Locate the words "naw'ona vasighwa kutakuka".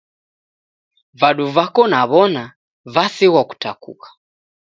1.91-4.07